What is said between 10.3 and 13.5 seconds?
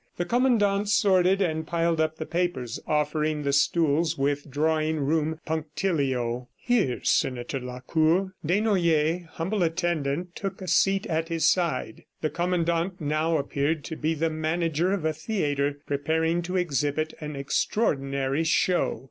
took a seat at his side. The Commandant now